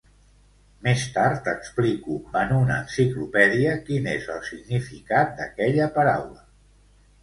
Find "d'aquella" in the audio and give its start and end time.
5.41-5.95